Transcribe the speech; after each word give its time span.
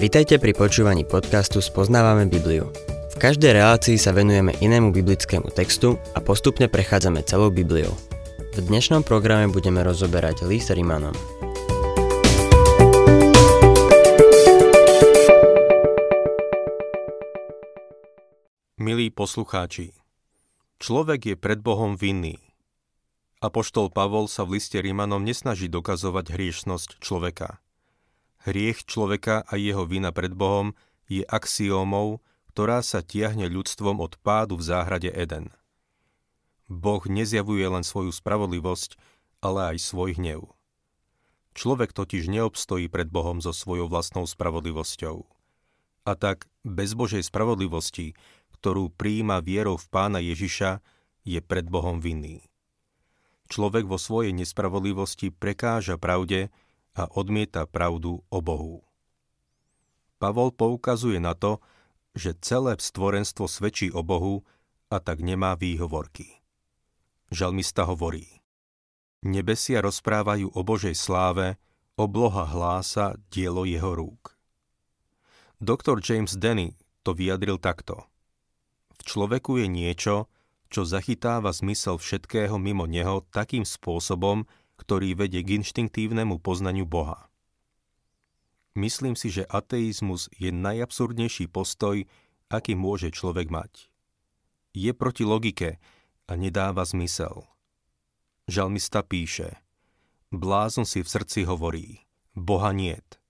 Vitajte 0.00 0.40
pri 0.40 0.56
počúvaní 0.56 1.04
podcastu 1.04 1.60
Spoznávame 1.60 2.24
Bibliu. 2.24 2.72
V 3.12 3.16
každej 3.20 3.52
relácii 3.52 4.00
sa 4.00 4.16
venujeme 4.16 4.56
inému 4.56 4.96
biblickému 4.96 5.52
textu 5.52 6.00
a 6.16 6.24
postupne 6.24 6.72
prechádzame 6.72 7.20
celou 7.28 7.52
Bibliou. 7.52 7.92
V 8.56 8.64
dnešnom 8.64 9.04
programe 9.04 9.52
budeme 9.52 9.84
rozoberať 9.84 10.48
list 10.48 10.72
Rimanom. 10.72 11.12
Milí 18.80 19.12
poslucháči, 19.12 19.92
človek 20.80 21.20
je 21.28 21.36
pred 21.36 21.60
Bohom 21.60 21.92
vinný. 21.92 22.40
Apoštol 23.44 23.92
Pavol 23.92 24.32
sa 24.32 24.48
v 24.48 24.56
liste 24.56 24.80
Rímanom 24.80 25.20
nesnaží 25.20 25.68
dokazovať 25.68 26.32
hriešnosť 26.32 27.04
človeka. 27.04 27.60
Hriech 28.40 28.88
človeka 28.88 29.44
a 29.44 29.60
jeho 29.60 29.84
vina 29.84 30.16
pred 30.16 30.32
Bohom 30.32 30.72
je 31.10 31.26
axiómou, 31.28 32.24
ktorá 32.48 32.80
sa 32.80 33.04
tiahne 33.04 33.46
ľudstvom 33.52 34.00
od 34.00 34.16
pádu 34.24 34.56
v 34.56 34.64
záhrade 34.64 35.12
Eden. 35.12 35.52
Boh 36.70 37.02
nezjavuje 37.04 37.66
len 37.66 37.84
svoju 37.84 38.14
spravodlivosť, 38.14 38.96
ale 39.44 39.74
aj 39.74 39.76
svoj 39.82 40.16
hnev. 40.16 40.54
Človek 41.52 41.90
totiž 41.90 42.30
neobstojí 42.30 42.86
pred 42.86 43.10
Bohom 43.10 43.42
so 43.42 43.50
svojou 43.50 43.90
vlastnou 43.90 44.24
spravodlivosťou. 44.24 45.26
A 46.06 46.12
tak 46.14 46.46
bez 46.62 46.94
Božej 46.94 47.26
spravodlivosti, 47.26 48.14
ktorú 48.56 48.94
prijíma 48.94 49.42
vierou 49.42 49.76
v 49.76 49.86
pána 49.90 50.22
Ježiša, 50.22 50.80
je 51.26 51.40
pred 51.42 51.66
Bohom 51.66 52.00
vinný. 52.00 52.46
Človek 53.50 53.84
vo 53.90 53.98
svojej 53.98 54.30
nespravodlivosti 54.30 55.34
prekáža 55.34 55.98
pravde 55.98 56.54
a 56.96 57.06
odmieta 57.14 57.66
pravdu 57.66 58.22
o 58.26 58.38
Bohu. 58.42 58.82
Pavol 60.20 60.52
poukazuje 60.52 61.16
na 61.22 61.32
to, 61.32 61.62
že 62.12 62.36
celé 62.42 62.76
stvorenstvo 62.76 63.46
svedčí 63.46 63.88
o 63.94 64.02
Bohu 64.02 64.42
a 64.90 64.98
tak 64.98 65.22
nemá 65.22 65.54
výhovorky. 65.54 66.42
Žalmista 67.30 67.86
hovorí 67.86 68.26
Nebesia 69.22 69.84
rozprávajú 69.84 70.50
o 70.56 70.60
Božej 70.64 70.96
sláve, 70.96 71.60
obloha 71.94 72.48
hlása 72.48 73.20
dielo 73.28 73.68
jeho 73.68 73.92
rúk. 73.92 74.34
Doktor 75.60 76.00
James 76.00 76.32
Denny 76.40 76.80
to 77.04 77.12
vyjadril 77.12 77.60
takto. 77.60 78.08
V 78.96 79.02
človeku 79.04 79.60
je 79.60 79.68
niečo, 79.68 80.28
čo 80.72 80.88
zachytáva 80.88 81.52
zmysel 81.52 82.00
všetkého 82.00 82.56
mimo 82.56 82.88
neho 82.88 83.24
takým 83.28 83.68
spôsobom, 83.68 84.48
ktorý 84.90 85.14
vedie 85.14 85.46
k 85.46 85.62
inštinktívnemu 85.62 86.42
poznaniu 86.42 86.82
Boha. 86.82 87.30
Myslím 88.74 89.14
si, 89.14 89.30
že 89.30 89.46
ateizmus 89.46 90.26
je 90.34 90.50
najabsurdnejší 90.50 91.46
postoj, 91.46 92.10
aký 92.50 92.74
môže 92.74 93.14
človek 93.14 93.54
mať. 93.54 93.86
Je 94.74 94.90
proti 94.90 95.22
logike 95.22 95.78
a 96.26 96.34
nedáva 96.34 96.82
zmysel. 96.82 97.46
Žalmista 98.50 99.06
píše, 99.06 99.62
blázon 100.34 100.82
si 100.82 101.06
v 101.06 101.12
srdci 101.14 101.46
hovorí, 101.46 102.02
Boha 102.34 102.74
niet. 102.74 103.22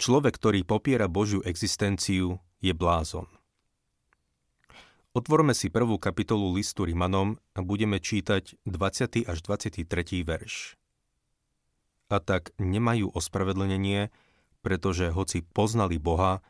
Človek, 0.00 0.40
ktorý 0.40 0.64
popiera 0.64 1.12
Božiu 1.12 1.44
existenciu, 1.44 2.40
je 2.64 2.72
blázon. 2.72 3.28
Otvorme 5.14 5.54
si 5.54 5.70
prvú 5.70 5.94
kapitolu 6.02 6.58
listu 6.58 6.82
Rimanom 6.82 7.38
a 7.54 7.62
budeme 7.62 8.02
čítať 8.02 8.58
20. 8.66 9.30
až 9.30 9.38
23. 9.46 9.86
verš. 10.26 10.74
A 12.10 12.18
tak 12.18 12.50
nemajú 12.58 13.14
ospravedlnenie, 13.14 14.10
pretože 14.66 15.14
hoci 15.14 15.46
poznali 15.46 16.02
Boha, 16.02 16.42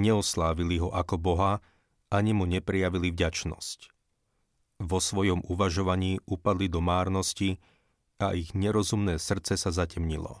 neoslávili 0.00 0.80
ho 0.80 0.88
ako 0.88 1.20
Boha, 1.20 1.60
ani 2.08 2.32
mu 2.32 2.48
neprijavili 2.48 3.12
vďačnosť. 3.12 3.92
Vo 4.80 4.96
svojom 4.96 5.44
uvažovaní 5.44 6.16
upadli 6.24 6.72
do 6.72 6.80
márnosti 6.80 7.60
a 8.16 8.32
ich 8.32 8.56
nerozumné 8.56 9.20
srdce 9.20 9.60
sa 9.60 9.68
zatemnilo. 9.68 10.40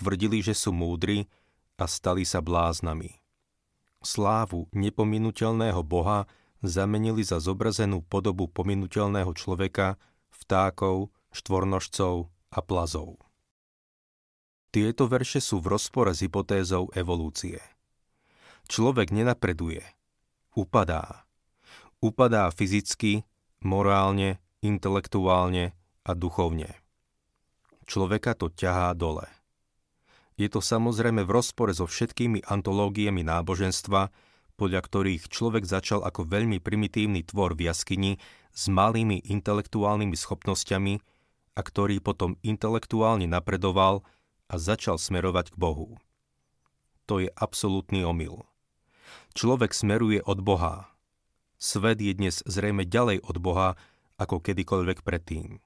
Tvrdili, 0.00 0.40
že 0.40 0.56
sú 0.56 0.72
múdri 0.72 1.28
a 1.76 1.84
stali 1.84 2.24
sa 2.24 2.40
bláznami. 2.40 3.20
Slávu 4.00 4.72
nepominuteľného 4.72 5.84
Boha 5.84 6.24
zamenili 6.62 7.26
za 7.26 7.42
zobrazenú 7.42 8.06
podobu 8.06 8.46
pominuteľného 8.46 9.34
človeka, 9.34 9.98
vtákov, 10.30 11.10
štvornožcov 11.34 12.30
a 12.54 12.58
plazov. 12.62 13.18
Tieto 14.72 15.04
verše 15.04 15.44
sú 15.44 15.60
v 15.60 15.76
rozpore 15.76 16.16
s 16.16 16.24
hypotézou 16.24 16.88
evolúcie. 16.96 17.60
Človek 18.72 19.12
nenapreduje, 19.12 19.84
upadá. 20.56 21.28
Upadá 22.00 22.48
fyzicky, 22.48 23.28
morálne, 23.60 24.40
intelektuálne 24.64 25.76
a 26.08 26.10
duchovne. 26.16 26.72
Človeka 27.84 28.32
to 28.32 28.48
ťahá 28.48 28.96
dole. 28.96 29.28
Je 30.40 30.48
to 30.48 30.64
samozrejme 30.64 31.28
v 31.28 31.30
rozpore 31.30 31.76
so 31.76 31.84
všetkými 31.84 32.48
antológiami 32.48 33.20
náboženstva, 33.20 34.08
podľa 34.56 34.80
ktorých 34.84 35.28
človek 35.32 35.64
začal 35.64 36.04
ako 36.04 36.28
veľmi 36.28 36.60
primitívny 36.60 37.24
tvor 37.24 37.56
v 37.56 37.72
jaskyni 37.72 38.12
s 38.52 38.68
malými 38.68 39.24
intelektuálnymi 39.24 40.16
schopnosťami 40.16 40.94
a 41.56 41.60
ktorý 41.60 42.00
potom 42.00 42.36
intelektuálne 42.44 43.28
napredoval 43.28 44.04
a 44.48 44.54
začal 44.60 45.00
smerovať 45.00 45.52
k 45.52 45.56
Bohu. 45.56 45.96
To 47.08 47.20
je 47.20 47.28
absolútny 47.34 48.04
omyl. 48.04 48.44
Človek 49.32 49.72
smeruje 49.72 50.20
od 50.24 50.44
Boha. 50.44 50.92
Svet 51.56 52.00
je 52.00 52.12
dnes 52.12 52.44
zrejme 52.44 52.84
ďalej 52.84 53.24
od 53.24 53.36
Boha 53.40 53.80
ako 54.20 54.44
kedykoľvek 54.44 55.02
predtým. 55.02 55.58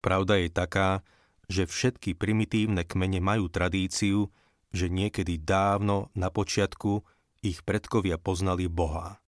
Pravda 0.00 0.40
je 0.40 0.48
taká, 0.48 1.02
že 1.48 1.64
všetky 1.64 2.14
primitívne 2.14 2.84
kmene 2.84 3.20
majú 3.20 3.48
tradíciu, 3.48 4.30
že 4.70 4.92
niekedy 4.92 5.40
dávno 5.40 6.12
na 6.12 6.28
počiatku 6.28 7.02
ich 7.42 7.62
predkovia 7.62 8.18
poznali 8.18 8.66
Boha. 8.66 9.22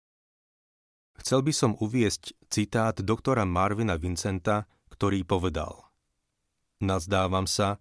Chcel 1.21 1.45
by 1.45 1.53
som 1.53 1.73
uviesť 1.77 2.33
citát 2.49 2.97
doktora 2.97 3.45
Marvina 3.45 4.01
Vincenta, 4.01 4.65
ktorý 4.89 5.23
povedal 5.23 5.93
Nazdávam 6.81 7.45
sa, 7.45 7.77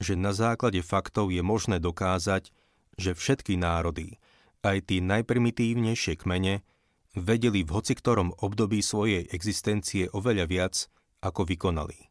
že 0.00 0.16
na 0.16 0.32
základe 0.32 0.80
faktov 0.80 1.28
je 1.28 1.44
možné 1.44 1.84
dokázať, 1.84 2.48
že 2.96 3.12
všetky 3.12 3.60
národy, 3.60 4.16
aj 4.64 4.88
tí 4.88 5.04
najprimitívnejšie 5.04 6.16
kmene, 6.16 6.64
vedeli 7.12 7.60
v 7.60 7.70
hociktorom 7.76 8.32
období 8.40 8.80
svojej 8.80 9.28
existencie 9.28 10.08
oveľa 10.10 10.46
viac, 10.48 10.74
ako 11.20 11.44
vykonali. 11.44 12.08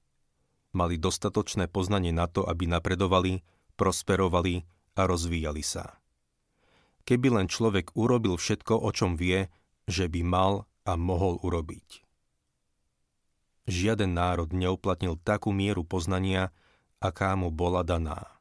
Mali 0.77 1.01
dostatočné 1.01 1.73
poznanie 1.73 2.13
na 2.13 2.29
to, 2.29 2.45
aby 2.45 2.69
napredovali, 2.69 3.41
prosperovali 3.73 4.61
a 4.93 5.09
rozvíjali 5.09 5.63
sa 5.65 5.97
keby 7.07 7.39
len 7.39 7.47
človek 7.47 7.95
urobil 7.95 8.35
všetko, 8.35 8.83
o 8.83 8.91
čom 8.91 9.15
vie, 9.15 9.47
že 9.87 10.11
by 10.11 10.21
mal 10.27 10.67
a 10.83 10.99
mohol 10.99 11.39
urobiť. 11.39 12.03
Žiaden 13.67 14.11
národ 14.11 14.51
neuplatnil 14.51 15.15
takú 15.23 15.55
mieru 15.55 15.87
poznania, 15.87 16.51
aká 16.99 17.35
mu 17.39 17.47
bola 17.47 17.83
daná. 17.87 18.39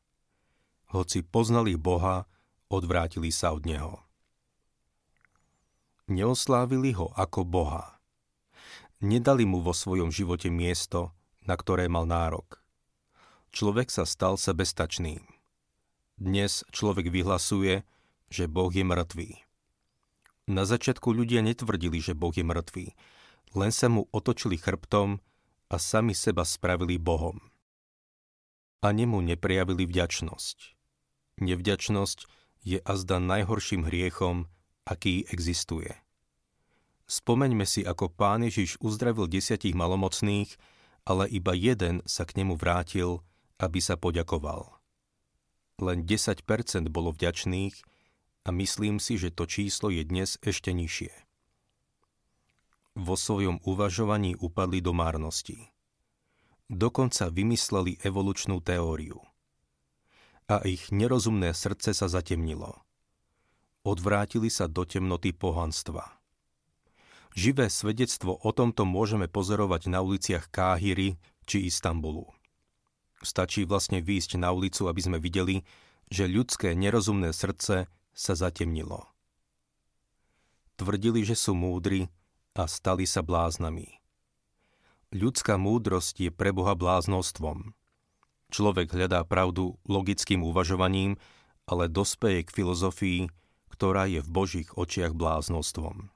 Hoci 0.91 1.23
poznali 1.23 1.79
Boha, 1.79 2.27
odvrátili 2.71 3.31
sa 3.31 3.55
od 3.55 3.67
Neho. 3.67 4.03
Neoslávili 6.07 6.95
ho 6.95 7.11
ako 7.19 7.43
Boha. 7.43 7.99
Nedali 9.03 9.43
mu 9.43 9.59
vo 9.59 9.75
svojom 9.75 10.15
živote 10.15 10.47
miesto, 10.47 11.11
na 11.43 11.59
ktoré 11.59 11.91
mal 11.91 12.07
nárok. 12.07 12.63
Človek 13.51 13.91
sa 13.91 14.07
stal 14.07 14.39
sebestačným. 14.39 15.27
Dnes 16.17 16.63
človek 16.71 17.11
vyhlasuje, 17.11 17.83
že 18.33 18.51
Boh 18.51 18.71
je 18.71 18.83
mŕtvý. 18.83 19.31
Na 20.47 20.63
začiatku 20.63 21.11
ľudia 21.11 21.43
netvrdili, 21.43 21.99
že 21.99 22.15
Boh 22.15 22.31
je 22.31 22.47
mŕtvý, 22.47 22.87
len 23.59 23.71
sa 23.75 23.91
mu 23.91 24.07
otočili 24.15 24.55
chrbtom 24.55 25.19
a 25.67 25.77
sami 25.77 26.15
seba 26.15 26.47
spravili 26.47 26.99
Bohom. 27.03 27.43
A 28.85 28.95
nemu 28.95 29.19
neprejavili 29.23 29.89
vďačnosť. 29.89 30.59
Nevďačnosť 31.43 32.19
je 32.63 32.79
azda 32.83 33.19
najhorším 33.19 33.87
hriechom, 33.87 34.47
aký 34.87 35.27
existuje. 35.27 35.91
Spomeňme 37.07 37.63
si, 37.63 37.87
ako 37.87 38.11
pán 38.11 38.43
Ježiš 38.47 38.83
uzdravil 38.83 39.31
desiatich 39.31 39.79
malomocných, 39.79 40.51
ale 41.07 41.31
iba 41.31 41.55
jeden 41.55 42.03
sa 42.03 42.27
k 42.27 42.43
nemu 42.43 42.59
vrátil, 42.59 43.23
aby 43.63 43.79
sa 43.79 43.95
poďakoval. 43.95 44.75
Len 45.79 46.03
10% 46.03 46.43
bolo 46.91 47.15
vďačných 47.15 47.96
a 48.47 48.55
myslím 48.55 49.03
si, 49.03 49.19
že 49.19 49.35
to 49.35 49.51
číslo 49.51 49.91
je 49.91 50.07
dnes 50.07 50.39
ešte 50.39 50.71
nižšie. 50.71 51.11
Vo 52.95 53.19
svojom 53.19 53.59
uvažovaní 53.67 54.39
upadli 54.39 54.79
do 54.79 54.95
márnosti. 54.95 55.75
Dokonca 56.71 57.27
vymysleli 57.27 57.99
evolučnú 58.07 58.63
teóriu. 58.63 59.19
a 60.47 60.63
ich 60.63 60.95
nerozumné 60.95 61.51
srdce 61.51 61.91
sa 61.91 62.07
zatemnilo. 62.07 62.79
Odvrátili 63.83 64.51
sa 64.51 64.71
do 64.71 64.87
temnoty 64.87 65.35
pohanstva. 65.35 66.19
Živé 67.37 67.69
svedectvo 67.69 68.39
o 68.39 68.51
tomto 68.55 68.89
môžeme 68.89 69.29
pozorovať 69.29 69.93
na 69.93 70.01
uliciach 70.01 70.49
Káhyry 70.49 71.19
či 71.45 71.69
Istanbulu. 71.69 72.31
Stačí 73.21 73.67
vlastne 73.67 74.01
výjsť 74.01 74.41
na 74.41 74.55
ulicu, 74.55 74.89
aby 74.89 75.01
sme 75.03 75.19
videli, 75.19 75.67
že 76.09 76.31
ľudské 76.31 76.73
nerozumné 76.79 77.35
srdce 77.35 77.91
sa 78.17 78.33
zatemnilo. 78.33 79.05
Tvrdili, 80.81 81.21
že 81.21 81.37
sú 81.37 81.53
múdri 81.53 82.09
a 82.57 82.65
stali 82.65 83.05
sa 83.05 83.21
bláznami. 83.21 84.01
Ľudská 85.13 85.61
múdrosť 85.61 86.29
je 86.29 86.31
pre 86.33 86.51
Boha 86.51 86.73
bláznostvom. 86.73 87.77
Človek 88.49 88.97
hľadá 88.97 89.23
pravdu 89.29 89.77
logickým 89.85 90.43
uvažovaním, 90.43 91.21
ale 91.69 91.93
dospeje 91.93 92.43
k 92.49 92.51
filozofii, 92.51 93.21
ktorá 93.71 94.09
je 94.09 94.25
v 94.25 94.29
Božích 94.33 94.71
očiach 94.75 95.13
bláznostvom. 95.13 96.09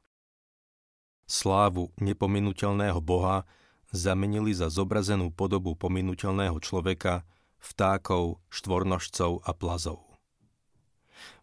Slávu 1.31 1.95
nepominuteľného 2.03 2.99
Boha 2.99 3.47
zamenili 3.95 4.51
za 4.51 4.67
zobrazenú 4.67 5.31
podobu 5.31 5.79
pominuteľného 5.79 6.59
človeka, 6.59 7.23
vtákov, 7.63 8.43
štvornožcov 8.51 9.47
a 9.47 9.51
plazov. 9.55 10.10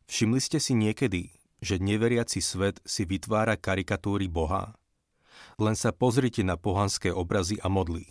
Všimli 0.07 0.39
ste 0.39 0.63
si 0.63 0.71
niekedy, 0.71 1.35
že 1.59 1.83
neveriaci 1.83 2.39
svet 2.39 2.79
si 2.87 3.03
vytvára 3.03 3.59
karikatúry 3.59 4.31
Boha? 4.31 4.71
Len 5.59 5.75
sa 5.75 5.91
pozrite 5.91 6.41
na 6.47 6.55
pohanské 6.55 7.11
obrazy 7.11 7.59
a 7.59 7.67
modlí. 7.67 8.07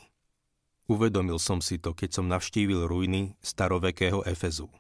Uvedomil 0.86 1.40
som 1.42 1.58
si 1.58 1.80
to, 1.80 1.96
keď 1.96 2.20
som 2.20 2.30
navštívil 2.30 2.86
ruiny 2.86 3.34
starovekého 3.42 4.22
Efezu. 4.22 4.70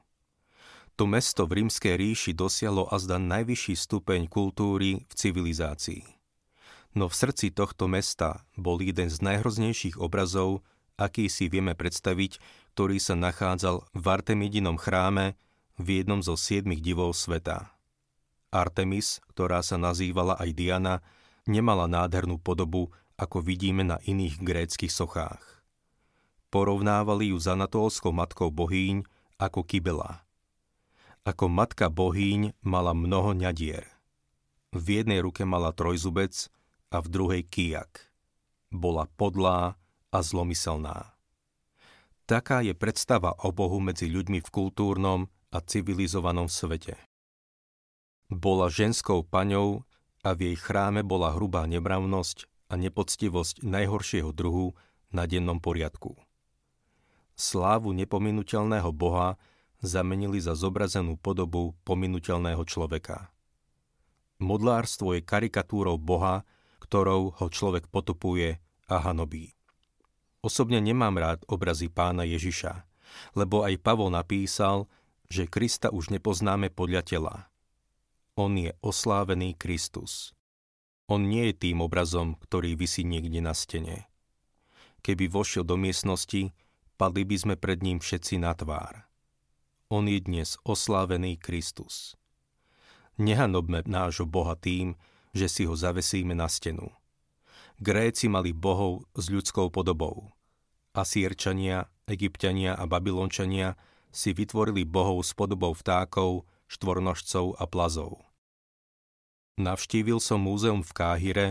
To 0.96 1.04
mesto 1.04 1.44
v 1.44 1.64
rímskej 1.64 1.98
ríši 1.98 2.32
dosiahlo 2.32 2.88
azda 2.88 3.20
najvyšší 3.20 3.74
stupeň 3.74 4.28
kultúry 4.30 5.04
v 5.04 5.12
civilizácii. 5.12 6.04
No 6.96 7.12
v 7.12 7.14
srdci 7.16 7.52
tohto 7.52 7.84
mesta 7.88 8.48
bol 8.56 8.80
jeden 8.80 9.12
z 9.12 9.20
najhroznejších 9.20 10.00
obrazov, 10.00 10.64
aký 10.96 11.28
si 11.28 11.52
vieme 11.52 11.76
predstaviť, 11.76 12.40
ktorý 12.72 12.96
sa 12.96 13.12
nachádzal 13.12 13.84
v 13.92 14.04
Artemidinom 14.04 14.80
chráme 14.80 15.36
v 15.76 16.02
jednom 16.02 16.20
zo 16.24 16.36
siedmých 16.36 16.80
divov 16.80 17.16
sveta. 17.16 17.72
Artemis, 18.52 19.20
ktorá 19.32 19.60
sa 19.60 19.76
nazývala 19.76 20.36
aj 20.40 20.50
Diana, 20.56 20.94
nemala 21.44 21.88
nádhernú 21.88 22.40
podobu, 22.40 22.92
ako 23.16 23.40
vidíme 23.40 23.84
na 23.84 23.96
iných 24.04 24.40
gréckých 24.40 24.92
sochách. 24.92 25.40
Porovnávali 26.52 27.32
ju 27.32 27.38
s 27.40 27.48
anatolskou 27.48 28.12
matkou 28.12 28.52
bohýň 28.52 29.04
ako 29.36 29.64
kybela. 29.64 30.24
Ako 31.26 31.50
matka 31.50 31.90
bohýň 31.90 32.54
mala 32.62 32.92
mnoho 32.96 33.34
ňadier. 33.34 33.84
V 34.76 35.00
jednej 35.00 35.24
ruke 35.24 35.42
mala 35.48 35.72
trojzubec, 35.72 36.52
a 36.90 37.02
v 37.02 37.06
druhej 37.10 37.42
kijak. 37.46 38.08
Bola 38.70 39.10
podlá 39.18 39.78
a 40.10 40.18
zlomyselná. 40.22 41.14
Taká 42.26 42.62
je 42.62 42.74
predstava 42.74 43.38
o 43.46 43.54
Bohu 43.54 43.78
medzi 43.78 44.10
ľuďmi 44.10 44.42
v 44.42 44.48
kultúrnom 44.50 45.30
a 45.56 45.64
civilizovanom 45.64 46.52
svete. 46.52 47.00
Bola 48.28 48.68
ženskou 48.68 49.24
paňou 49.24 49.88
a 50.20 50.36
v 50.36 50.52
jej 50.52 50.56
chráme 50.60 51.00
bola 51.00 51.32
hrubá 51.32 51.64
nemravnosť 51.64 52.68
a 52.68 52.76
nepoctivosť 52.76 53.64
najhoršieho 53.64 54.36
druhu 54.36 54.76
na 55.08 55.24
dennom 55.24 55.56
poriadku. 55.56 56.12
Slávu 57.32 57.96
nepominuteľného 57.96 58.90
Boha 58.92 59.40
zamenili 59.80 60.42
za 60.42 60.52
zobrazenú 60.52 61.16
podobu 61.16 61.72
pominuteľného 61.88 62.60
človeka. 62.68 63.32
Modlárstvo 64.36 65.16
je 65.16 65.24
karikatúrou 65.24 65.96
Boha, 65.96 66.44
ktorou 66.82 67.32
ho 67.32 67.46
človek 67.48 67.88
potupuje 67.88 68.60
a 68.90 68.96
hanobí. 69.00 69.56
Osobne 70.44 70.82
nemám 70.82 71.16
rád 71.16 71.40
obrazy 71.48 71.88
pána 71.88 72.26
Ježiša, 72.28 72.84
lebo 73.32 73.64
aj 73.64 73.80
Pavol 73.80 74.12
napísal, 74.12 74.90
že 75.26 75.50
Krista 75.50 75.90
už 75.90 76.14
nepoznáme 76.14 76.70
podľa 76.70 77.02
tela. 77.02 77.34
On 78.36 78.52
je 78.52 78.76
oslávený 78.84 79.56
Kristus. 79.56 80.36
On 81.06 81.22
nie 81.22 81.50
je 81.50 81.70
tým 81.70 81.80
obrazom, 81.80 82.34
ktorý 82.36 82.74
vysí 82.74 83.06
niekde 83.06 83.38
na 83.38 83.54
stene. 83.54 84.10
Keby 85.06 85.30
vošiel 85.30 85.62
do 85.62 85.78
miestnosti, 85.78 86.50
padli 86.98 87.22
by 87.22 87.36
sme 87.38 87.54
pred 87.54 87.78
ním 87.80 88.02
všetci 88.02 88.42
na 88.42 88.52
tvár. 88.58 89.06
On 89.86 90.02
je 90.02 90.18
dnes 90.18 90.58
oslávený 90.66 91.38
Kristus. 91.38 92.18
Nehanobme 93.16 93.86
nášho 93.86 94.26
Boha 94.26 94.58
tým, 94.58 94.98
že 95.30 95.46
si 95.46 95.62
ho 95.62 95.78
zavesíme 95.78 96.34
na 96.34 96.50
stenu. 96.50 96.90
Gréci 97.78 98.26
mali 98.26 98.50
bohov 98.50 99.06
s 99.14 99.30
ľudskou 99.30 99.70
podobou. 99.70 100.34
Asírčania, 100.96 101.86
egyptiania 102.08 102.72
a 102.74 102.88
babylončania 102.88 103.76
si 104.16 104.32
vytvorili 104.32 104.88
bohov 104.88 105.20
s 105.20 105.36
podobou 105.36 105.76
vtákov, 105.76 106.48
štvornožcov 106.72 107.60
a 107.60 107.68
plazov. 107.68 108.24
Navštívil 109.60 110.16
som 110.16 110.40
múzeum 110.40 110.80
v 110.80 110.92
Káhire 110.96 111.48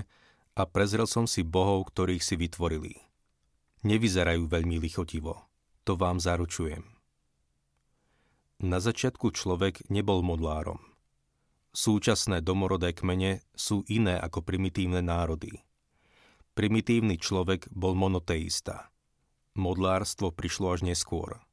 a 0.58 0.66
prezrel 0.66 1.06
som 1.06 1.30
si 1.30 1.46
bohov, 1.46 1.86
ktorých 1.94 2.26
si 2.26 2.34
vytvorili. 2.34 2.98
Nevyzerajú 3.86 4.50
veľmi 4.50 4.82
lichotivo, 4.82 5.46
to 5.86 5.94
vám 5.94 6.18
zaručujem. 6.18 6.82
Na 8.66 8.82
začiatku 8.82 9.30
človek 9.30 9.86
nebol 9.94 10.26
modlárom– 10.26 10.82
Súčasné 11.76 12.40
domorodé 12.40 12.96
kmene 12.96 13.44
sú 13.52 13.84
iné 13.92 14.16
ako 14.16 14.48
primitívne 14.48 15.04
národy. 15.04 15.60
Primitívny 16.56 17.20
človek 17.20 17.68
bol 17.68 18.00
monoteista. 18.00 18.96
Modlárstvo 19.60 20.32
prišlo 20.32 20.72
až 20.72 20.88
neskôr. 20.88 21.44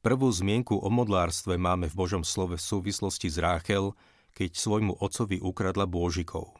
Prvú 0.00 0.32
zmienku 0.32 0.80
o 0.80 0.88
modlárstve 0.88 1.60
máme 1.60 1.92
v 1.92 1.98
Božom 2.00 2.24
slove 2.24 2.56
v 2.56 2.64
súvislosti 2.64 3.28
s 3.28 3.36
Ráchel, 3.36 3.92
keď 4.32 4.56
svojmu 4.56 4.96
otcovi 4.96 5.44
ukradla 5.44 5.84
bôžikov. 5.84 6.56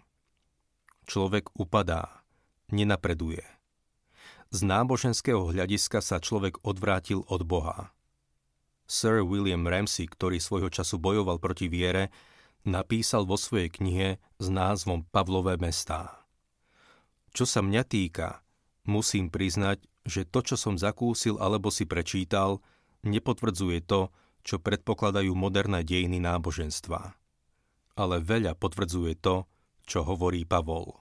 Človek 1.08 1.48
upadá, 1.56 2.20
nenapreduje. 2.68 3.40
Z 4.52 4.60
náboženského 4.60 5.56
hľadiska 5.56 6.04
sa 6.04 6.20
človek 6.20 6.60
odvrátil 6.68 7.24
od 7.32 7.40
Boha. 7.48 7.96
Sir 8.84 9.24
William 9.24 9.64
Ramsey, 9.64 10.04
ktorý 10.04 10.36
svojho 10.36 10.68
času 10.68 11.00
bojoval 11.00 11.40
proti 11.40 11.72
viere, 11.72 12.12
napísal 12.68 13.24
vo 13.24 13.40
svojej 13.40 13.72
knihe 13.72 14.20
s 14.36 14.46
názvom 14.52 15.08
Pavlové 15.08 15.56
mestá. 15.56 16.28
Čo 17.32 17.48
sa 17.48 17.64
mňa 17.64 17.88
týka, 17.88 18.44
musím 18.84 19.32
priznať, 19.32 19.80
že 20.04 20.28
to, 20.28 20.44
čo 20.44 20.60
som 20.60 20.76
zakúsil 20.76 21.40
alebo 21.40 21.72
si 21.72 21.88
prečítal, 21.88 22.60
nepotvrdzuje 23.06 23.84
to, 23.84 24.12
čo 24.40 24.56
predpokladajú 24.60 25.32
moderné 25.36 25.84
dejiny 25.84 26.20
náboženstva. 26.20 27.16
Ale 27.96 28.16
veľa 28.24 28.56
potvrdzuje 28.56 29.20
to, 29.20 29.44
čo 29.84 30.06
hovorí 30.06 30.48
Pavol. 30.48 30.96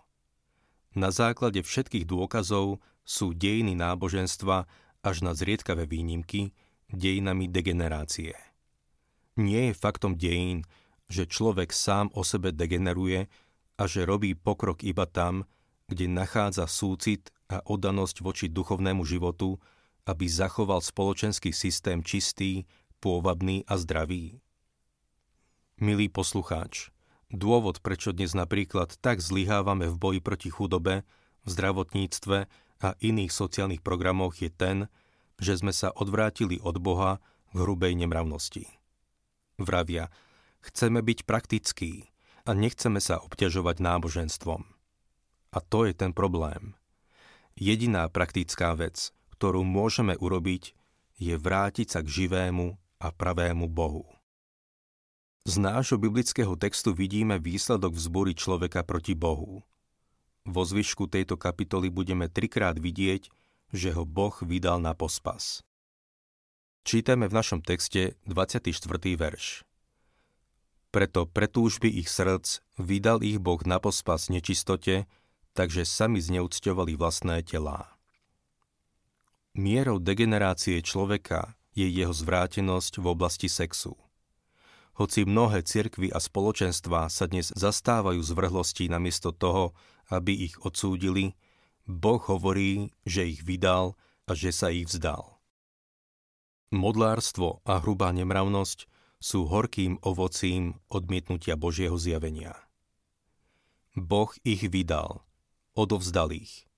Na 0.97 1.13
základe 1.13 1.61
všetkých 1.61 2.09
dôkazov 2.09 2.81
sú 3.05 3.31
dejiny 3.37 3.77
náboženstva 3.77 4.65
až 5.05 5.15
na 5.23 5.31
zriedkavé 5.37 5.87
výnimky 5.87 6.51
dejinami 6.89 7.45
degenerácie. 7.47 8.33
Nie 9.39 9.71
je 9.71 9.77
faktom 9.77 10.17
dejín, 10.19 10.65
že 11.07 11.29
človek 11.29 11.71
sám 11.71 12.11
o 12.17 12.25
sebe 12.25 12.51
degeneruje 12.51 13.29
a 13.79 13.83
že 13.87 14.03
robí 14.03 14.35
pokrok 14.35 14.83
iba 14.83 15.07
tam, 15.07 15.47
kde 15.87 16.05
nachádza 16.11 16.67
súcit 16.67 17.31
a 17.49 17.63
oddanosť 17.65 18.21
voči 18.21 18.45
duchovnému 18.51 19.01
životu, 19.07 19.57
aby 20.05 20.25
zachoval 20.27 20.83
spoločenský 20.83 21.51
systém 21.51 22.03
čistý, 22.05 22.67
pôvabný 23.03 23.63
a 23.67 23.79
zdravý? 23.79 24.39
Milý 25.79 26.11
poslucháč, 26.11 26.91
dôvod, 27.31 27.79
prečo 27.79 28.11
dnes 28.11 28.35
napríklad 28.35 28.99
tak 28.99 29.23
zlyhávame 29.23 29.87
v 29.87 29.95
boji 29.95 30.19
proti 30.19 30.49
chudobe, 30.51 31.07
v 31.43 31.47
zdravotníctve 31.47 32.37
a 32.83 32.89
iných 32.99 33.31
sociálnych 33.31 33.83
programoch 33.83 34.39
je 34.39 34.51
ten, 34.51 34.77
že 35.39 35.55
sme 35.55 35.71
sa 35.71 35.91
odvrátili 35.95 36.59
od 36.59 36.83
Boha 36.83 37.23
k 37.51 37.57
hrubej 37.57 37.95
nemravnosti. 37.95 38.67
Vravia, 39.55 40.11
Chceme 40.59 40.99
byť 40.99 41.23
praktickí 41.23 42.11
a 42.43 42.51
nechceme 42.51 42.99
sa 42.99 43.23
obťažovať 43.23 43.79
náboženstvom. 43.79 44.61
A 45.49 45.57
to 45.63 45.87
je 45.87 45.93
ten 45.95 46.11
problém. 46.11 46.75
Jediná 47.55 48.07
praktická 48.11 48.75
vec, 48.75 49.15
ktorú 49.39 49.63
môžeme 49.63 50.19
urobiť, 50.19 50.75
je 51.15 51.39
vrátiť 51.39 51.87
sa 51.87 52.03
k 52.03 52.27
živému 52.27 52.75
a 52.99 53.07
pravému 53.15 53.71
Bohu. 53.71 54.03
Z 55.47 55.63
nášho 55.63 55.95
biblického 55.95 56.59
textu 56.59 56.91
vidíme 56.91 57.39
výsledok 57.39 57.95
vzbory 57.95 58.35
človeka 58.35 58.83
proti 58.83 59.15
Bohu. 59.15 59.63
Vo 60.43 60.61
zvyšku 60.67 61.07
tejto 61.07 61.39
kapitoly 61.39 61.87
budeme 61.87 62.27
trikrát 62.27 62.75
vidieť, 62.75 63.31
že 63.71 63.95
ho 63.95 64.03
Boh 64.03 64.35
vydal 64.43 64.83
na 64.83 64.91
pospas. 64.91 65.63
Čítame 66.83 67.31
v 67.31 67.37
našom 67.39 67.63
texte 67.63 68.19
24. 68.27 68.75
verš. 69.15 69.63
Preto 70.91 71.29
pre 71.29 71.47
túžby 71.47 71.87
ich 71.87 72.11
srdc 72.11 72.59
vydal 72.75 73.23
ich 73.23 73.39
Boh 73.39 73.61
na 73.63 73.79
pospas 73.79 74.27
nečistote, 74.27 75.07
takže 75.55 75.87
sami 75.87 76.19
zneúcťovali 76.19 76.99
vlastné 76.99 77.45
telá. 77.47 77.98
Mierou 79.57 79.97
degenerácie 79.97 80.81
človeka 80.85 81.57
je 81.73 81.89
jeho 81.89 82.13
zvrátenosť 82.13 83.01
v 83.01 83.05
oblasti 83.09 83.49
sexu. 83.49 83.97
Hoci 84.99 85.23
mnohé 85.23 85.63
cirkvy 85.63 86.11
a 86.11 86.19
spoločenstva 86.19 87.07
sa 87.07 87.25
dnes 87.25 87.55
zastávajú 87.55 88.19
zvrhlosti 88.19 88.91
namiesto 88.91 89.31
toho, 89.31 89.71
aby 90.11 90.51
ich 90.51 90.59
odsúdili, 90.59 91.39
Boh 91.89 92.19
hovorí, 92.19 92.93
že 93.07 93.25
ich 93.25 93.41
vydal 93.41 93.95
a 94.29 94.37
že 94.37 94.53
sa 94.53 94.69
ich 94.69 94.85
vzdal. 94.85 95.39
Modlárstvo 96.69 97.65
a 97.65 97.81
hrubá 97.81 98.13
nemravnosť 98.13 98.85
sú 99.17 99.49
horkým 99.49 99.97
ovocím 100.05 100.77
odmietnutia 100.93 101.57
Božieho 101.57 101.97
zjavenia. 101.97 102.53
Boh 103.97 104.29
ich 104.45 104.61
vydal, 104.69 105.25
odovzdal 105.73 106.29
ich. 106.29 106.69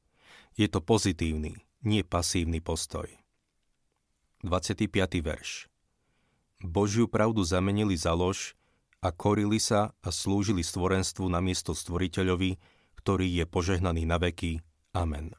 Je 0.55 0.71
to 0.71 0.79
pozitívny, 0.79 1.59
nie 1.81 2.05
pasívny 2.05 2.61
postoj. 2.61 3.09
25. 4.45 4.89
verš 5.21 5.69
Božiu 6.61 7.09
pravdu 7.09 7.41
zamenili 7.41 7.97
za 7.97 8.13
lož 8.13 8.53
a 9.01 9.09
korili 9.09 9.57
sa 9.57 9.97
a 10.01 10.09
slúžili 10.13 10.61
stvorenstvu 10.61 11.25
namiesto 11.25 11.73
stvoriteľovi, 11.73 12.57
ktorý 13.01 13.27
je 13.41 13.45
požehnaný 13.49 14.05
na 14.05 14.21
veky. 14.21 14.61
Amen. 14.93 15.33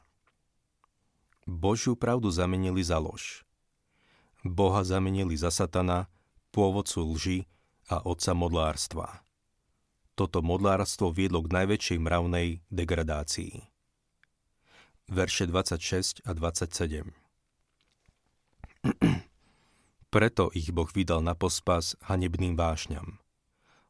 Božiu 1.47 1.95
pravdu 1.95 2.27
zamenili 2.31 2.83
za 2.83 2.99
lož. 2.99 3.47
Boha 4.43 4.83
zamenili 4.83 5.39
za 5.39 5.47
satana, 5.47 6.11
pôvodcu 6.51 6.99
lži 7.15 7.39
a 7.87 8.03
otca 8.03 8.35
modlárstva. 8.35 9.07
Toto 10.13 10.43
modlárstvo 10.43 11.15
viedlo 11.15 11.39
k 11.43 11.55
najväčšej 11.55 11.97
mravnej 12.03 12.47
degradácii. 12.67 13.72
Verše 15.11 15.51
26 15.51 16.23
a 16.23 16.31
27 16.31 17.11
Preto 20.07 20.47
ich 20.55 20.71
Boh 20.71 20.87
vydal 20.87 21.19
na 21.19 21.35
pospas 21.35 21.99
hanebným 22.07 22.55
vášňam, 22.55 23.19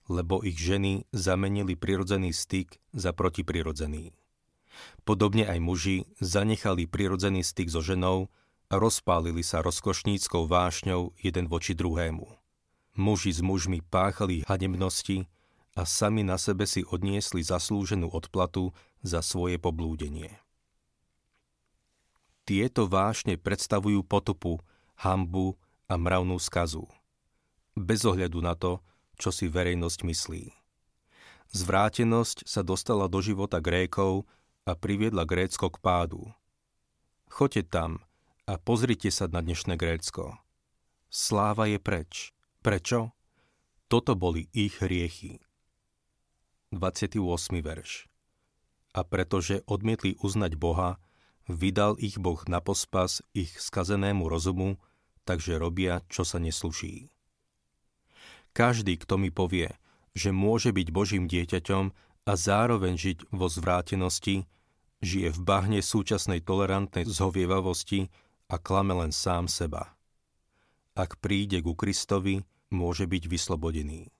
lebo 0.10 0.42
ich 0.42 0.58
ženy 0.58 1.06
zamenili 1.14 1.78
prirodzený 1.78 2.34
styk 2.34 2.82
za 2.98 3.14
protiprirodzený. 3.14 4.10
Podobne 5.06 5.46
aj 5.46 5.60
muži 5.62 5.98
zanechali 6.18 6.90
prirodzený 6.90 7.46
styk 7.46 7.70
so 7.70 7.86
ženou 7.86 8.34
a 8.74 8.82
rozpálili 8.82 9.46
sa 9.46 9.62
rozkošníckou 9.62 10.50
vášňou 10.50 11.14
jeden 11.22 11.46
voči 11.46 11.78
druhému. 11.78 12.26
Muži 12.98 13.38
s 13.38 13.46
mužmi 13.46 13.86
páchali 13.86 14.42
hanebnosti 14.50 15.30
a 15.78 15.86
sami 15.86 16.26
na 16.26 16.42
sebe 16.42 16.66
si 16.66 16.82
odniesli 16.82 17.46
zaslúženú 17.46 18.10
odplatu 18.10 18.74
za 19.06 19.22
svoje 19.22 19.62
poblúdenie. 19.62 20.43
Tieto 22.44 22.92
vášne 22.92 23.40
predstavujú 23.40 24.04
potupu, 24.04 24.60
hambu 25.00 25.56
a 25.88 25.96
mravnú 25.96 26.36
skazu. 26.36 26.84
Bez 27.72 28.04
ohľadu 28.04 28.44
na 28.44 28.54
to, 28.54 28.84
čo 29.16 29.32
si 29.32 29.48
verejnosť 29.48 30.00
myslí. 30.04 30.44
Zvrátenosť 31.56 32.44
sa 32.44 32.66
dostala 32.66 33.08
do 33.08 33.24
života 33.24 33.64
Grékov 33.64 34.28
a 34.68 34.76
priviedla 34.76 35.24
Grécko 35.24 35.72
k 35.72 35.78
pádu. 35.80 36.22
Choďte 37.32 37.64
tam 37.72 37.92
a 38.44 38.60
pozrite 38.60 39.08
sa 39.08 39.32
na 39.32 39.40
dnešné 39.40 39.80
Grécko. 39.80 40.36
Sláva 41.08 41.70
je 41.70 41.80
preč. 41.80 42.36
Prečo? 42.60 43.16
Toto 43.88 44.18
boli 44.18 44.50
ich 44.52 44.82
hriechy. 44.82 45.40
28. 46.74 47.22
verš. 47.62 48.10
A 48.98 49.06
pretože 49.06 49.62
odmietli 49.70 50.18
uznať 50.20 50.58
Boha, 50.58 50.98
vydal 51.48 52.00
ich 52.00 52.20
Boh 52.20 52.40
na 52.48 52.64
pospas 52.64 53.24
ich 53.36 53.52
skazenému 53.60 54.28
rozumu, 54.28 54.80
takže 55.24 55.60
robia, 55.60 56.04
čo 56.12 56.24
sa 56.28 56.40
nesluší. 56.40 57.12
Každý, 58.54 59.02
kto 59.02 59.18
mi 59.18 59.34
povie, 59.34 59.74
že 60.14 60.30
môže 60.30 60.70
byť 60.70 60.88
Božím 60.94 61.26
dieťaťom 61.26 61.86
a 62.30 62.32
zároveň 62.38 62.94
žiť 62.96 63.18
vo 63.34 63.50
zvrátenosti, 63.50 64.46
žije 65.04 65.34
v 65.34 65.40
bahne 65.42 65.80
súčasnej 65.82 66.40
tolerantnej 66.46 67.04
zhovievavosti 67.10 68.08
a 68.48 68.56
klame 68.62 68.94
len 68.96 69.12
sám 69.12 69.50
seba. 69.50 69.98
Ak 70.94 71.18
príde 71.18 71.60
ku 71.66 71.74
Kristovi, 71.74 72.46
môže 72.70 73.10
byť 73.10 73.24
vyslobodený. 73.26 74.14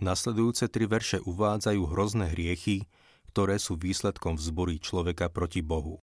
Nasledujúce 0.00 0.68
tri 0.72 0.88
verše 0.88 1.20
uvádzajú 1.20 1.80
hrozné 1.88 2.32
hriechy, 2.32 2.88
ktoré 3.30 3.62
sú 3.62 3.78
výsledkom 3.78 4.34
vzbory 4.34 4.82
človeka 4.82 5.30
proti 5.30 5.62
Bohu. 5.62 6.02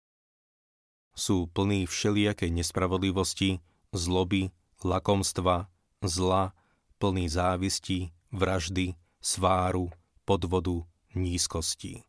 Sú 1.17 1.49
plní 1.49 1.89
všelijakej 1.89 2.53
nespravodlivosti, 2.53 3.65
zloby, 3.97 4.53
lakomstva, 4.85 5.73
zla, 6.05 6.53
plný 7.01 7.33
závisti, 7.33 8.13
vraždy, 8.29 8.93
sváru, 9.25 9.89
podvodu, 10.29 10.85
nízkosti. 11.17 12.05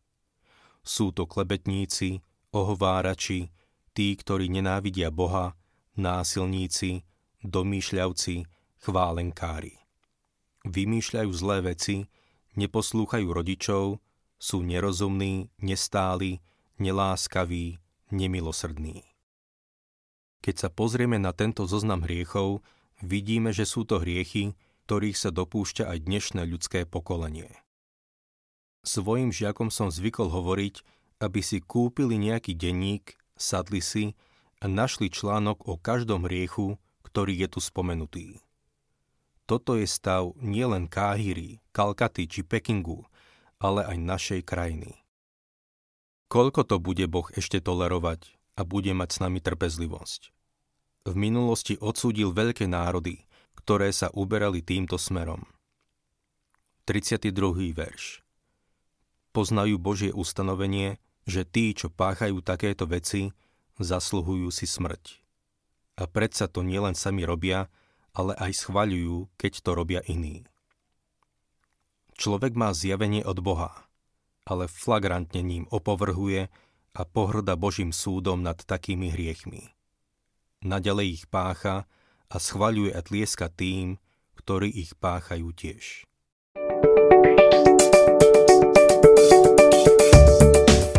Sú 0.84 1.16
to 1.16 1.24
klebetníci, 1.24 2.20
ohovárači, 2.52 3.48
tí, 3.96 4.12
ktorí 4.12 4.52
nenávidia 4.52 5.08
Boha, 5.08 5.56
násilníci, 5.96 7.06
domýšľavci, 7.40 8.44
chválenkári. 8.84 9.80
Vymýšľajú 10.66 11.30
zlé 11.32 11.58
veci, 11.72 12.10
neposlúchajú 12.58 13.28
rodičov, 13.30 14.02
sú 14.36 14.62
nerozumní, 14.62 15.48
nestáli, 15.58 16.40
neláskaví, 16.76 17.80
nemilosrdní. 18.12 19.04
Keď 20.44 20.54
sa 20.56 20.68
pozrieme 20.70 21.18
na 21.18 21.34
tento 21.34 21.66
zoznam 21.66 22.04
hriechov, 22.06 22.62
vidíme, 23.02 23.50
že 23.50 23.66
sú 23.66 23.82
to 23.82 23.98
hriechy, 23.98 24.54
ktorých 24.86 25.18
sa 25.18 25.34
dopúšťa 25.34 25.90
aj 25.90 25.98
dnešné 26.06 26.42
ľudské 26.46 26.86
pokolenie. 26.86 27.50
Svojim 28.86 29.34
žiakom 29.34 29.74
som 29.74 29.90
zvykol 29.90 30.30
hovoriť, 30.30 30.86
aby 31.18 31.40
si 31.42 31.58
kúpili 31.58 32.20
nejaký 32.20 32.54
denník 32.54 33.18
sadli 33.36 33.84
si 33.84 34.16
a 34.58 34.66
našli 34.66 35.12
článok 35.12 35.68
o 35.68 35.76
každom 35.76 36.24
riechu, 36.24 36.80
ktorý 37.04 37.36
je 37.44 37.48
tu 37.52 37.60
spomenutý. 37.60 38.26
Toto 39.46 39.78
je 39.78 39.86
stav 39.86 40.34
nielen 40.42 40.90
Káhiry, 40.90 41.62
Kalkaty 41.70 42.26
či 42.26 42.42
Pekingu, 42.42 43.06
ale 43.60 43.84
aj 43.84 43.96
našej 43.96 44.40
krajiny. 44.44 45.00
Koľko 46.26 46.66
to 46.66 46.76
bude 46.82 47.06
Boh 47.06 47.30
ešte 47.32 47.62
tolerovať 47.62 48.34
a 48.58 48.66
bude 48.66 48.90
mať 48.92 49.08
s 49.14 49.18
nami 49.22 49.38
trpezlivosť? 49.38 50.34
V 51.06 51.14
minulosti 51.14 51.78
odsúdil 51.78 52.34
veľké 52.34 52.66
národy, 52.66 53.22
ktoré 53.54 53.94
sa 53.94 54.10
uberali 54.10 54.58
týmto 54.58 54.98
smerom. 54.98 55.46
32. 56.86 57.30
verš 57.74 58.26
Poznajú 59.30 59.78
Božie 59.78 60.10
ustanovenie, 60.10 60.98
že 61.26 61.46
tí, 61.46 61.74
čo 61.74 61.90
páchajú 61.90 62.42
takéto 62.42 62.86
veci, 62.86 63.34
zasluhujú 63.78 64.48
si 64.50 64.66
smrť. 64.66 65.22
A 65.98 66.10
predsa 66.10 66.50
to 66.50 66.66
nielen 66.66 66.94
sami 66.94 67.26
robia, 67.26 67.70
ale 68.16 68.34
aj 68.38 68.66
schvaľujú, 68.66 69.30
keď 69.38 69.52
to 69.62 69.70
robia 69.76 70.00
iní. 70.06 70.46
Človek 72.16 72.56
má 72.56 72.72
zjavenie 72.72 73.20
od 73.28 73.44
Boha, 73.44 73.76
ale 74.48 74.72
flagrantne 74.72 75.44
ním 75.44 75.68
opovrhuje 75.68 76.48
a 76.96 77.02
pohrda 77.04 77.60
Božím 77.60 77.92
súdom 77.92 78.40
nad 78.40 78.56
takými 78.56 79.12
hriechmi. 79.12 79.76
Naďalej 80.64 81.06
ich 81.12 81.24
pácha 81.28 81.84
a 82.32 82.36
schvaľuje 82.40 82.96
a 82.96 83.04
tlieska 83.04 83.52
tým, 83.52 84.00
ktorí 84.32 84.72
ich 84.72 84.96
páchajú 84.96 85.52
tiež. 85.52 86.08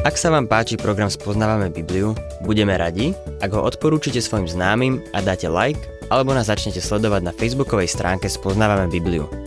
Ak 0.06 0.16
sa 0.16 0.30
vám 0.30 0.46
páči 0.46 0.78
program 0.78 1.10
Spoznávame 1.10 1.74
Bibliu, 1.74 2.14
budeme 2.46 2.78
radi, 2.78 3.18
ak 3.42 3.58
ho 3.58 3.66
odporúčite 3.66 4.22
svojim 4.22 4.46
známym 4.46 5.02
a 5.18 5.26
dáte 5.26 5.50
like, 5.50 5.82
alebo 6.14 6.32
nás 6.38 6.48
začnete 6.48 6.80
sledovať 6.80 7.22
na 7.26 7.34
facebookovej 7.34 7.90
stránke 7.90 8.30
Spoznávame 8.30 8.88
Bibliu. 8.88 9.47